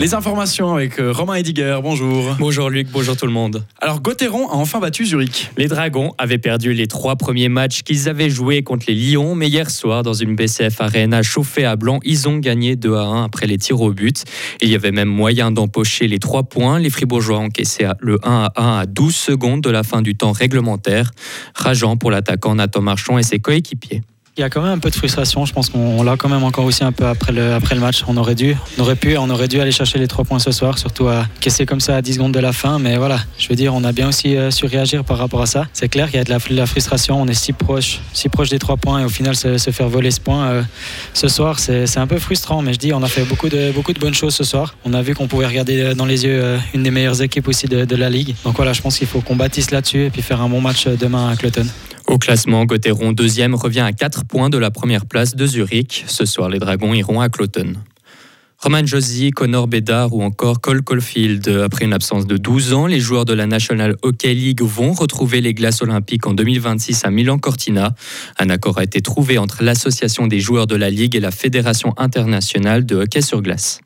Les 0.00 0.14
informations 0.14 0.74
avec 0.74 0.98
euh, 0.98 1.12
Romain 1.12 1.34
Ediger, 1.34 1.78
bonjour. 1.82 2.34
Bonjour 2.38 2.70
Luc, 2.70 2.88
bonjour 2.90 3.18
tout 3.18 3.26
le 3.26 3.32
monde. 3.32 3.66
Alors 3.82 4.00
Gauthieron 4.00 4.48
a 4.48 4.54
enfin 4.54 4.80
battu 4.80 5.04
Zurich. 5.04 5.50
Les 5.58 5.68
Dragons 5.68 6.14
avaient 6.16 6.38
perdu 6.38 6.72
les 6.72 6.86
trois 6.86 7.16
premiers 7.16 7.50
matchs 7.50 7.82
qu'ils 7.82 8.08
avaient 8.08 8.30
joués 8.30 8.62
contre 8.62 8.86
les 8.88 8.94
Lions, 8.94 9.34
mais 9.34 9.48
hier 9.48 9.70
soir, 9.70 10.02
dans 10.02 10.14
une 10.14 10.36
BCF 10.36 10.80
Arena 10.80 11.22
chauffée 11.22 11.66
à 11.66 11.76
blanc, 11.76 12.00
ils 12.02 12.30
ont 12.30 12.38
gagné 12.38 12.76
2 12.76 12.94
à 12.94 13.02
1 13.02 13.24
après 13.24 13.46
les 13.46 13.58
tirs 13.58 13.82
au 13.82 13.92
but. 13.92 14.24
Il 14.62 14.70
y 14.70 14.74
avait 14.74 14.90
même 14.90 15.10
moyen 15.10 15.50
d'empocher 15.50 16.08
les 16.08 16.18
trois 16.18 16.44
points. 16.44 16.78
Les 16.78 16.88
Fribourgeois 16.88 17.36
encaissaient 17.36 17.88
le 17.98 18.18
1 18.22 18.44
à 18.44 18.52
1 18.56 18.78
à 18.78 18.86
12 18.86 19.14
secondes 19.14 19.60
de 19.60 19.68
la 19.68 19.82
fin 19.82 20.00
du 20.00 20.14
temps 20.14 20.32
réglementaire. 20.32 21.10
Rageant 21.54 21.98
pour 21.98 22.10
l'attaquant 22.10 22.54
Nathan 22.54 22.80
Marchand 22.80 23.18
et 23.18 23.22
ses 23.22 23.38
coéquipiers. 23.38 24.00
Il 24.36 24.40
y 24.40 24.44
a 24.44 24.48
quand 24.48 24.62
même 24.62 24.72
un 24.74 24.78
peu 24.78 24.90
de 24.90 24.94
frustration. 24.94 25.44
Je 25.44 25.52
pense 25.52 25.70
qu'on 25.70 26.04
l'a 26.04 26.16
quand 26.16 26.28
même 26.28 26.44
encore 26.44 26.64
aussi 26.64 26.84
un 26.84 26.92
peu 26.92 27.04
après 27.04 27.32
le, 27.32 27.58
match. 27.80 28.04
On 28.06 28.16
aurait 28.16 28.36
dû, 28.36 28.56
on 28.78 28.82
aurait 28.82 28.94
pu, 28.94 29.16
on 29.18 29.28
aurait 29.28 29.48
dû 29.48 29.60
aller 29.60 29.72
chercher 29.72 29.98
les 29.98 30.06
trois 30.06 30.24
points 30.24 30.38
ce 30.38 30.52
soir, 30.52 30.78
surtout 30.78 31.08
à 31.08 31.26
caisser 31.40 31.66
comme 31.66 31.80
ça 31.80 31.96
à 31.96 32.02
10 32.02 32.14
secondes 32.14 32.32
de 32.32 32.38
la 32.38 32.52
fin. 32.52 32.78
Mais 32.78 32.96
voilà, 32.96 33.18
je 33.38 33.48
veux 33.48 33.56
dire, 33.56 33.74
on 33.74 33.82
a 33.82 33.90
bien 33.90 34.08
aussi 34.08 34.36
euh, 34.36 34.52
su 34.52 34.66
réagir 34.66 35.04
par 35.04 35.18
rapport 35.18 35.42
à 35.42 35.46
ça. 35.46 35.66
C'est 35.72 35.88
clair 35.88 36.06
qu'il 36.06 36.18
y 36.18 36.20
a 36.20 36.24
de 36.24 36.54
la, 36.54 36.66
frustration. 36.66 37.20
On 37.20 37.26
est 37.26 37.34
si 37.34 37.52
proche, 37.52 37.98
si 38.12 38.28
proche 38.28 38.50
des 38.50 38.60
trois 38.60 38.76
points 38.76 39.00
et 39.00 39.04
au 39.04 39.08
final 39.08 39.34
se, 39.34 39.58
faire 39.58 39.88
voler 39.88 40.12
ce 40.12 40.20
point 40.20 40.46
euh, 40.46 40.62
ce 41.12 41.26
soir, 41.26 41.58
c'est 41.58 41.98
un 41.98 42.06
peu 42.06 42.20
frustrant. 42.20 42.62
Mais 42.62 42.72
je 42.72 42.78
dis, 42.78 42.92
on 42.92 43.02
a 43.02 43.08
fait 43.08 43.24
beaucoup 43.24 43.48
de, 43.48 43.72
beaucoup 43.72 43.92
de 43.92 43.98
bonnes 43.98 44.14
choses 44.14 44.36
ce 44.36 44.44
soir. 44.44 44.76
On 44.84 44.94
a 44.94 45.02
vu 45.02 45.16
qu'on 45.16 45.26
pouvait 45.26 45.46
regarder 45.46 45.80
euh, 45.80 45.94
dans 45.94 46.06
les 46.06 46.24
yeux 46.24 46.56
une 46.72 46.84
des 46.84 46.92
meilleures 46.92 47.20
équipes 47.20 47.48
aussi 47.48 47.66
de, 47.66 47.84
de 47.84 47.96
la 47.96 48.08
ligue. 48.08 48.36
Donc 48.44 48.54
voilà, 48.56 48.74
je 48.74 48.80
pense 48.80 48.96
qu'il 48.96 49.08
faut 49.08 49.22
qu'on 49.22 49.36
bâtisse 49.36 49.72
là-dessus 49.72 50.04
et 50.04 50.10
puis 50.10 50.22
faire 50.22 50.40
un 50.40 50.48
bon 50.48 50.60
match 50.60 50.86
demain 50.86 51.30
à 51.30 51.36
Cloton. 51.36 51.66
Au 52.10 52.18
classement, 52.18 52.64
Gauthieron, 52.64 53.12
deuxième, 53.12 53.54
revient 53.54 53.82
à 53.82 53.92
4 53.92 54.24
points 54.24 54.50
de 54.50 54.58
la 54.58 54.72
première 54.72 55.06
place 55.06 55.36
de 55.36 55.46
Zurich. 55.46 56.04
Ce 56.08 56.24
soir, 56.24 56.48
les 56.48 56.58
Dragons 56.58 56.92
iront 56.92 57.20
à 57.20 57.28
Cloton. 57.28 57.74
Roman 58.58 58.84
Josie, 58.84 59.30
Connor 59.30 59.68
Bedard 59.68 60.12
ou 60.12 60.20
encore 60.20 60.60
Cole 60.60 60.82
Caulfield. 60.82 61.46
Après 61.46 61.84
une 61.84 61.92
absence 61.92 62.26
de 62.26 62.36
12 62.36 62.72
ans, 62.72 62.86
les 62.88 62.98
joueurs 62.98 63.26
de 63.26 63.32
la 63.32 63.46
National 63.46 63.94
Hockey 64.02 64.34
League 64.34 64.60
vont 64.60 64.92
retrouver 64.92 65.40
les 65.40 65.54
glaces 65.54 65.82
olympiques 65.82 66.26
en 66.26 66.34
2026 66.34 67.04
à 67.04 67.12
Milan-Cortina. 67.12 67.94
Un 68.40 68.50
accord 68.50 68.78
a 68.78 68.82
été 68.82 69.00
trouvé 69.02 69.38
entre 69.38 69.62
l'association 69.62 70.26
des 70.26 70.40
joueurs 70.40 70.66
de 70.66 70.74
la 70.74 70.90
Ligue 70.90 71.14
et 71.14 71.20
la 71.20 71.30
Fédération 71.30 71.94
internationale 71.96 72.84
de 72.84 72.96
hockey 72.96 73.22
sur 73.22 73.40
glace. 73.40 73.82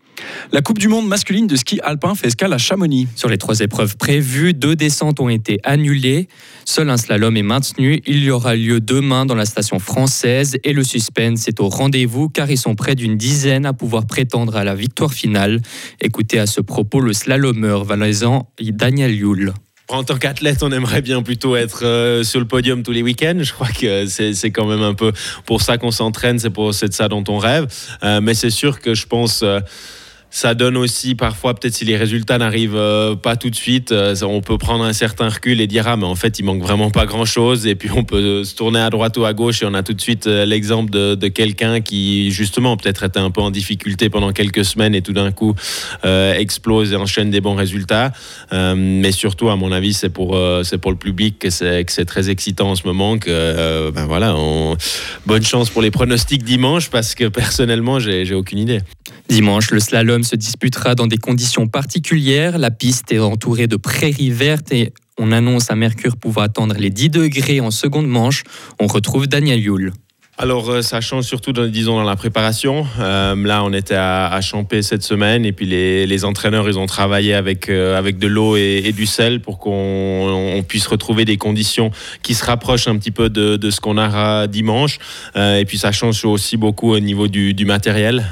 La 0.52 0.62
Coupe 0.62 0.78
du 0.78 0.88
Monde 0.88 1.08
masculine 1.08 1.46
de 1.46 1.56
ski 1.56 1.80
alpin 1.82 2.14
fait 2.14 2.28
escale 2.28 2.52
à 2.52 2.58
Chamonix. 2.58 3.08
Sur 3.16 3.28
les 3.28 3.38
trois 3.38 3.60
épreuves 3.60 3.96
prévues, 3.96 4.54
deux 4.54 4.76
descentes 4.76 5.20
ont 5.20 5.28
été 5.28 5.58
annulées. 5.64 6.28
Seul 6.64 6.90
un 6.90 6.96
slalom 6.96 7.36
est 7.36 7.42
maintenu. 7.42 8.02
Il 8.06 8.22
y 8.22 8.30
aura 8.30 8.54
lieu 8.54 8.80
demain 8.80 9.26
dans 9.26 9.34
la 9.34 9.46
station 9.46 9.78
française 9.78 10.56
et 10.62 10.72
le 10.72 10.84
suspense 10.84 11.48
est 11.48 11.60
au 11.60 11.68
rendez-vous 11.68 12.28
car 12.28 12.50
ils 12.50 12.58
sont 12.58 12.74
près 12.74 12.94
d'une 12.94 13.16
dizaine 13.16 13.66
à 13.66 13.72
pouvoir 13.72 14.06
prétendre 14.06 14.56
à 14.56 14.64
la 14.64 14.74
victoire 14.74 15.12
finale. 15.12 15.60
Écoutez 16.00 16.38
à 16.38 16.46
ce 16.46 16.60
propos 16.60 17.00
le 17.00 17.12
slalomeur 17.12 17.84
valaisan 17.84 18.48
Daniel 18.60 19.14
Yule. 19.14 19.52
En 19.88 20.02
tant 20.02 20.16
qu'athlète, 20.16 20.62
on 20.62 20.72
aimerait 20.72 21.02
bien 21.02 21.22
plutôt 21.22 21.56
être 21.56 21.84
euh, 21.84 22.24
sur 22.24 22.40
le 22.40 22.46
podium 22.46 22.82
tous 22.82 22.92
les 22.92 23.02
week-ends. 23.02 23.38
Je 23.40 23.52
crois 23.52 23.68
que 23.68 24.06
c'est 24.06 24.50
quand 24.50 24.66
même 24.66 24.82
un 24.82 24.94
peu 24.94 25.12
pour 25.44 25.60
ça 25.60 25.76
qu'on 25.76 25.90
s'entraîne, 25.90 26.38
c'est 26.38 26.48
de 26.48 26.92
ça 26.92 27.08
dont 27.08 27.24
on 27.28 27.36
rêve. 27.36 27.66
Euh, 28.02 28.20
mais 28.22 28.32
c'est 28.32 28.50
sûr 28.50 28.80
que 28.80 28.94
je 28.94 29.06
pense. 29.06 29.42
Euh, 29.42 29.60
ça 30.34 30.56
donne 30.56 30.76
aussi 30.76 31.14
parfois, 31.14 31.54
peut-être 31.54 31.74
si 31.74 31.84
les 31.84 31.96
résultats 31.96 32.38
n'arrivent 32.38 32.74
euh, 32.74 33.14
pas 33.14 33.36
tout 33.36 33.50
de 33.50 33.54
suite, 33.54 33.92
euh, 33.92 34.16
on 34.22 34.40
peut 34.40 34.58
prendre 34.58 34.82
un 34.82 34.92
certain 34.92 35.28
recul 35.28 35.60
et 35.60 35.68
dire 35.68 35.86
ah 35.86 35.96
mais 35.96 36.06
en 36.06 36.16
fait 36.16 36.40
il 36.40 36.44
manque 36.44 36.60
vraiment 36.60 36.90
pas 36.90 37.06
grand-chose 37.06 37.68
et 37.68 37.76
puis 37.76 37.88
on 37.94 38.02
peut 38.02 38.42
se 38.42 38.56
tourner 38.56 38.80
à 38.80 38.90
droite 38.90 39.16
ou 39.16 39.24
à 39.26 39.32
gauche 39.32 39.62
et 39.62 39.64
on 39.64 39.74
a 39.74 39.84
tout 39.84 39.92
de 39.92 40.00
suite 40.00 40.26
euh, 40.26 40.44
l'exemple 40.44 40.90
de, 40.90 41.28
quelqu'un 41.28 41.80
qui 41.80 42.32
justement 42.32 42.76
peut-être 42.76 43.04
était 43.04 43.20
un 43.20 43.30
peu 43.30 43.42
en 43.42 43.52
difficulté 43.52 44.10
pendant 44.10 44.32
quelques 44.32 44.64
semaines 44.64 44.96
et 44.96 45.02
tout 45.02 45.12
d'un 45.12 45.30
coup 45.30 45.54
explose 46.02 46.92
et 46.92 46.96
enchaîne 46.96 47.30
des 47.30 47.40
bons 47.40 47.54
résultats. 47.54 48.12
mais 48.52 49.12
surtout 49.12 49.48
à 49.50 49.56
mon 49.56 49.70
avis 49.70 49.94
c'est 49.94 50.10
pour 50.10 50.38
c'est 50.64 50.78
pour 50.78 50.90
le 50.90 50.98
public 50.98 51.38
que 51.38 51.50
c'est 51.50 52.04
très 52.04 52.28
excitant 52.28 52.70
en 52.70 52.74
ce 52.74 52.86
moment 52.86 53.18
que 53.18 53.90
ben 53.90 54.04
voilà 54.04 54.36
bonne 55.26 55.44
chance 55.44 55.70
pour 55.70 55.80
les 55.80 55.90
pronostics 55.90 56.44
dimanche 56.44 56.90
parce 56.90 57.14
que 57.14 57.28
personnellement 57.40 57.98
j'ai 58.00 58.34
aucune 58.34 58.58
idée. 58.58 58.80
Dimanche, 59.28 59.70
le 59.70 59.80
slalom 59.80 60.22
se 60.22 60.36
disputera 60.36 60.94
dans 60.94 61.06
des 61.06 61.16
conditions 61.16 61.66
particulières. 61.66 62.58
La 62.58 62.70
piste 62.70 63.10
est 63.10 63.18
entourée 63.18 63.66
de 63.66 63.76
prairies 63.76 64.30
vertes 64.30 64.70
et 64.72 64.92
on 65.18 65.32
annonce 65.32 65.70
à 65.70 65.76
Mercure 65.76 66.16
pouvoir 66.16 66.46
atteindre 66.46 66.76
les 66.76 66.90
10 66.90 67.10
degrés 67.10 67.60
en 67.60 67.70
seconde 67.70 68.06
manche. 68.06 68.44
On 68.80 68.86
retrouve 68.86 69.26
Daniel 69.26 69.60
Yule 69.60 69.92
alors, 70.36 70.68
euh, 70.68 70.82
ça 70.82 71.00
change 71.00 71.26
surtout, 71.26 71.52
dans, 71.52 71.64
disons, 71.68 71.94
dans 71.94 72.02
la 72.02 72.16
préparation. 72.16 72.84
Euh, 72.98 73.36
là, 73.46 73.62
on 73.62 73.72
était 73.72 73.94
à, 73.94 74.26
à 74.26 74.40
Champé 74.40 74.82
cette 74.82 75.04
semaine 75.04 75.44
et 75.44 75.52
puis 75.52 75.64
les, 75.64 76.24
entraîneurs, 76.24 76.68
ils 76.68 76.76
ont 76.76 76.86
travaillé 76.86 77.34
avec, 77.34 77.68
euh, 77.68 77.96
avec 77.96 78.18
de 78.18 78.26
l'eau 78.26 78.56
et, 78.56 78.92
du 78.92 79.06
sel 79.06 79.38
pour 79.38 79.60
qu'on 79.60 80.64
puisse 80.66 80.88
retrouver 80.88 81.24
des 81.24 81.36
conditions 81.36 81.92
qui 82.22 82.34
se 82.34 82.44
rapprochent 82.44 82.88
un 82.88 82.96
petit 82.98 83.12
peu 83.12 83.30
de, 83.30 83.70
ce 83.70 83.80
qu'on 83.80 83.96
aura 83.96 84.48
dimanche. 84.48 84.98
et 85.36 85.64
puis, 85.66 85.78
ça 85.78 85.92
change 85.92 86.24
aussi 86.24 86.56
beaucoup 86.56 86.92
au 86.92 87.00
niveau 87.00 87.28
du, 87.28 87.64
matériel 87.64 88.24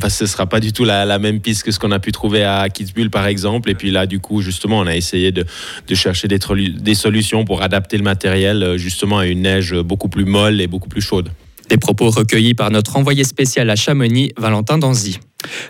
parce 0.00 0.14
ce 0.14 0.24
ne 0.24 0.28
sera 0.28 0.46
pas 0.46 0.60
du 0.60 0.72
tout 0.72 0.84
la, 0.84 1.18
même 1.18 1.40
piste 1.40 1.62
que 1.62 1.72
ce 1.72 1.78
qu'on 1.78 1.92
a 1.92 1.98
pu 1.98 2.10
trouver 2.10 2.42
à 2.42 2.68
Kitzbühel, 2.70 3.10
par 3.10 3.26
exemple. 3.26 3.70
Et 3.70 3.74
puis 3.74 3.90
là, 3.90 4.06
du 4.06 4.18
coup, 4.18 4.40
justement, 4.40 4.78
on 4.78 4.86
a 4.86 4.96
essayé 4.96 5.30
de, 5.30 5.44
chercher 5.94 6.26
des 6.28 6.94
solutions 6.94 7.44
pour 7.44 7.62
adapter 7.62 7.98
le 7.98 8.04
matériel 8.04 8.76
justement 8.76 9.18
à 9.18 9.26
une 9.26 9.42
neige 9.42 9.74
beaucoup 9.74 10.08
plus 10.08 10.24
molle 10.24 10.60
et 10.60 10.66
beaucoup 10.66 10.88
plus 10.88 11.02
chaude. 11.02 11.30
Des 11.70 11.78
propos 11.78 12.10
recueillis 12.10 12.54
par 12.54 12.72
notre 12.72 12.96
envoyé 12.96 13.22
spécial 13.22 13.70
à 13.70 13.76
Chamonix, 13.76 14.32
Valentin 14.36 14.76
Danzy. 14.76 15.20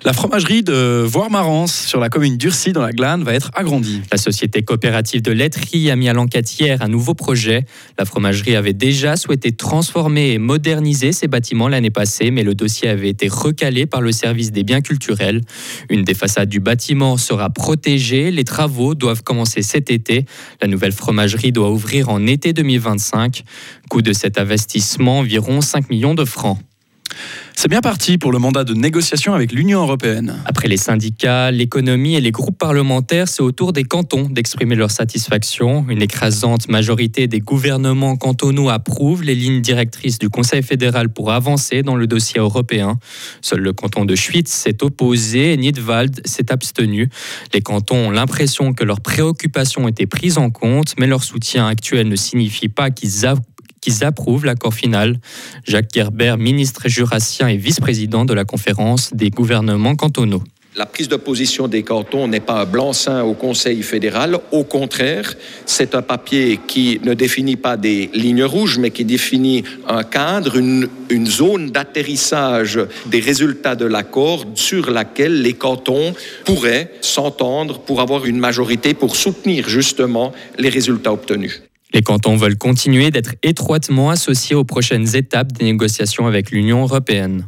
La 0.05 0.13
fromagerie 0.13 0.63
de 0.63 1.05
Voir-Marance 1.07 1.87
sur 1.87 2.01
la 2.01 2.09
commune 2.09 2.37
d'Urcy 2.37 2.73
dans 2.73 2.81
la 2.81 2.93
Glane 2.93 3.23
va 3.23 3.35
être 3.35 3.51
agrandie. 3.55 4.01
La 4.11 4.19
société 4.19 4.63
coopérative 4.63 5.21
de 5.21 5.31
laiterie 5.31 5.91
a 5.91 5.97
mis 5.97 6.09
à 6.09 6.13
l'enquête 6.13 6.59
hier 6.59 6.81
un 6.81 6.89
nouveau 6.89 7.15
projet. 7.15 7.67
La 7.99 8.05
fromagerie 8.05 8.57
avait 8.57 8.73
déjà 8.73 9.17
souhaité 9.17 9.53
transformer 9.53 10.33
et 10.33 10.39
moderniser 10.39 11.13
ses 11.13 11.29
bâtiments 11.29 11.69
l'année 11.69 11.91
passée, 11.91 12.31
mais 12.31 12.43
le 12.43 12.55
dossier 12.55 12.89
avait 12.89 13.11
été 13.11 13.29
recalé 13.29 13.87
par 13.87 14.01
le 14.01 14.11
service 14.11 14.53
des 14.53 14.65
biens 14.65 14.81
culturels. 14.81 15.43
Une 15.91 16.03
des 16.03 16.15
façades 16.15 16.49
du 16.49 16.61
bâtiment 16.61 17.17
sera 17.17 17.51
protégée. 17.51 18.31
Les 18.31 18.45
travaux 18.45 18.95
doivent 18.95 19.23
commencer 19.23 19.63
cet 19.63 19.91
été. 19.91 20.25
La 20.63 20.69
nouvelle 20.69 20.93
fromagerie 20.93 21.53
doit 21.53 21.71
ouvrir 21.71 22.09
en 22.09 22.27
été 22.27 22.53
2025. 22.53 23.45
Coût 23.91 24.03
de 24.03 24.13
cet 24.13 24.39
investissement 24.39 25.19
environ 25.19 25.61
5 25.61 25.91
millions 25.91 26.15
de 26.15 26.25
francs. 26.25 26.59
C'est 27.55 27.69
bien 27.69 27.83
parti 27.83 28.17
pour 28.17 28.33
le 28.33 28.39
mandat 28.39 28.65
de 28.65 28.73
négociation 28.73 29.35
avec 29.35 29.53
l'Union 29.53 29.83
européenne. 29.83 30.37
Après 30.47 30.67
les 30.67 30.79
syndicats, 30.79 31.51
l'économie 31.51 32.15
et 32.15 32.21
les 32.23 32.31
groupes 32.31 32.57
parlementaires, 32.57 33.29
c'est 33.29 33.43
au 33.43 33.53
tour 33.53 33.75
des 33.75 33.85
cantons 33.85 34.31
d'exprimer 34.31 34.77
leur 34.77 34.91
satisfaction. 34.91 35.85
Une 35.91 36.01
écrasante 36.01 36.69
majorité 36.71 37.27
des 37.27 37.41
gouvernements 37.41 38.17
cantonaux 38.17 38.71
approuve 38.71 39.23
les 39.23 39.35
lignes 39.35 39.61
directrices 39.61 40.19
du 40.19 40.31
Conseil 40.31 40.63
fédéral 40.63 41.11
pour 41.11 41.33
avancer 41.33 41.83
dans 41.83 41.97
le 41.97 42.07
dossier 42.07 42.41
européen. 42.41 42.99
Seul 43.43 43.61
le 43.61 43.75
canton 43.75 44.07
de 44.07 44.15
Schwyz 44.15 44.49
s'est 44.49 44.83
opposé 44.83 45.53
et 45.53 45.57
Nidwald 45.59 46.23
s'est 46.25 46.51
abstenu. 46.51 47.11
Les 47.53 47.61
cantons 47.61 48.09
ont 48.09 48.11
l'impression 48.11 48.73
que 48.73 48.85
leurs 48.85 49.03
préoccupations 49.03 49.87
étaient 49.87 50.07
prises 50.07 50.39
en 50.39 50.49
compte, 50.49 50.95
mais 50.99 51.07
leur 51.07 51.25
soutien 51.25 51.67
actuel 51.67 52.09
ne 52.09 52.17
signifie 52.17 52.69
pas 52.69 52.91
qu'ils 52.91 53.27
qu'ils 53.81 54.05
approuvent 54.05 54.45
l'accord 54.45 54.75
final. 54.75 55.19
Jacques 55.65 55.93
Gerber, 55.95 56.37
ministre 56.39 56.89
jurassien 56.89 57.49
et 57.49 57.57
vice-président 57.57 58.25
de 58.25 58.35
la 58.35 58.45
conférence 58.45 59.13
des 59.15 59.31
gouvernements 59.31 59.97
cantonaux. 59.97 60.43
La 60.77 60.87
prise 60.87 61.09
de 61.09 61.17
position 61.17 61.67
des 61.67 61.83
cantons 61.83 62.29
n'est 62.29 62.39
pas 62.39 62.61
un 62.61 62.65
blanc-seing 62.65 63.23
au 63.23 63.35
Conseil 63.35 63.83
fédéral. 63.83 64.39
Au 64.53 64.63
contraire, 64.63 65.35
c'est 65.67 65.97
un 65.97 66.03
papier 66.03 66.61
qui 66.65 67.01
ne 67.03 67.13
définit 67.13 67.57
pas 67.57 67.77
des 67.77 68.09
lignes 68.15 68.45
rouges, 68.45 68.79
mais 68.79 68.93
qui 68.93 69.05
définit 69.05 69.65
un 69.89 70.05
cadre, 70.05 70.57
une, 70.57 70.89
une 71.09 71.27
zone 71.27 71.73
d'atterrissage 71.73 72.79
des 73.07 73.19
résultats 73.19 73.75
de 73.75 73.85
l'accord 73.85 74.47
sur 74.55 74.93
laquelle 74.93 75.43
les 75.43 75.55
cantons 75.55 76.15
pourraient 76.45 76.93
s'entendre 77.01 77.81
pour 77.81 78.01
avoir 78.01 78.25
une 78.25 78.39
majorité 78.39 78.95
pour 78.95 79.17
soutenir 79.17 79.69
justement 79.69 80.31
les 80.57 80.69
résultats 80.69 81.13
obtenus. 81.13 81.63
Les 81.93 82.03
cantons 82.03 82.37
veulent 82.37 82.59
continuer 82.59 83.11
d'être 83.11 83.35
étroitement 83.43 84.11
associés 84.11 84.57
aux 84.57 84.65
prochaines 84.65 85.17
étapes 85.17 85.53
des 85.53 85.65
négociations 85.65 86.27
avec 86.27 86.51
l'Union 86.51 86.83
européenne. 86.83 87.47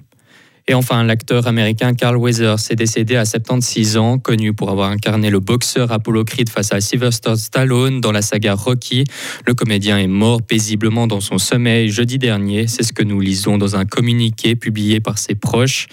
Et 0.69 0.75
enfin, 0.75 1.03
l'acteur 1.03 1.49
américain 1.49 1.93
Carl 1.93 2.17
Weathers 2.17 2.61
s'est 2.61 2.77
décédé 2.77 3.17
à 3.17 3.25
76 3.25 3.97
ans, 3.97 4.19
connu 4.19 4.53
pour 4.53 4.71
avoir 4.71 4.91
incarné 4.91 5.29
le 5.29 5.41
boxeur 5.41 5.91
Apollo 5.91 6.25
Creed 6.25 6.49
face 6.49 6.73
à 6.73 6.81
Sylvester 6.81 7.35
Stallone 7.35 8.00
dans 8.00 8.12
la 8.12 8.23
saga 8.23 8.55
Rocky. 8.55 9.05
Le 9.44 9.55
comédien 9.55 9.99
est 9.99 10.06
mort 10.06 10.41
paisiblement 10.41 11.09
dans 11.09 11.21
son 11.21 11.39
sommeil 11.39 11.91
jeudi 11.91 12.19
dernier. 12.19 12.69
C'est 12.69 12.85
ce 12.85 12.93
que 12.93 13.03
nous 13.03 13.19
lisons 13.19 13.59
dans 13.59 13.75
un 13.75 13.85
communiqué 13.85 14.55
publié 14.55 15.00
par 15.00 15.19
ses 15.19 15.35
proches. 15.35 15.89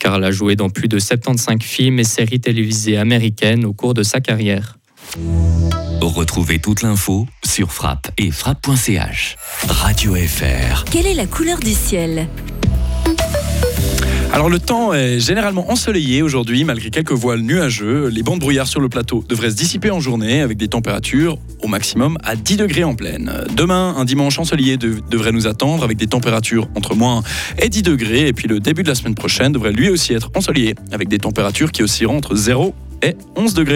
Carl 0.00 0.24
a 0.24 0.32
joué 0.32 0.56
dans 0.56 0.68
plus 0.68 0.88
de 0.88 0.98
75 0.98 1.58
films 1.62 2.00
et 2.00 2.04
séries 2.04 2.40
télévisées 2.40 2.96
américaines 2.96 3.64
au 3.64 3.72
cours 3.72 3.94
de 3.94 4.02
sa 4.02 4.20
carrière. 4.20 4.78
Retrouvez 6.00 6.58
toute 6.58 6.82
l'info 6.82 7.26
sur 7.44 7.72
frappe 7.72 8.10
et 8.18 8.30
frappe.ch. 8.30 9.36
Radio 9.68 10.14
FR. 10.14 10.84
Quelle 10.90 11.06
est 11.06 11.14
la 11.14 11.26
couleur 11.26 11.58
du 11.58 11.72
ciel? 11.72 12.28
Alors 14.32 14.48
le 14.50 14.60
temps 14.60 14.92
est 14.92 15.18
généralement 15.18 15.70
ensoleillé 15.70 16.22
aujourd'hui 16.22 16.62
malgré 16.62 16.90
quelques 16.90 17.12
voiles 17.12 17.40
nuageux. 17.40 18.08
Les 18.08 18.22
bancs 18.22 18.36
de 18.36 18.40
brouillard 18.40 18.68
sur 18.68 18.80
le 18.80 18.88
plateau 18.88 19.24
devraient 19.28 19.50
se 19.50 19.56
dissiper 19.56 19.90
en 19.90 19.98
journée 20.00 20.40
avec 20.42 20.56
des 20.58 20.68
températures 20.68 21.38
au 21.62 21.66
maximum 21.66 22.16
à 22.22 22.36
10 22.36 22.58
degrés 22.58 22.84
en 22.84 22.94
pleine. 22.94 23.32
Demain, 23.56 23.94
un 23.96 24.04
dimanche 24.04 24.38
ensoleillé 24.38 24.76
de- 24.76 25.00
devrait 25.10 25.32
nous 25.32 25.46
attendre 25.48 25.82
avec 25.82 25.96
des 25.96 26.06
températures 26.06 26.68
entre 26.76 26.94
moins 26.94 27.22
et 27.60 27.68
10 27.68 27.82
degrés. 27.82 28.28
Et 28.28 28.32
puis 28.32 28.46
le 28.46 28.60
début 28.60 28.82
de 28.84 28.88
la 28.88 28.94
semaine 28.94 29.14
prochaine 29.16 29.52
devrait 29.52 29.72
lui 29.72 29.88
aussi 29.90 30.12
être 30.14 30.30
ensoleillé 30.36 30.74
avec 30.92 31.08
des 31.08 31.18
températures 31.18 31.72
qui 31.72 31.82
oscilleront 31.82 32.18
entre 32.18 32.36
0 32.36 32.74
et 33.02 33.16
11 33.36 33.54
degrés. 33.54 33.66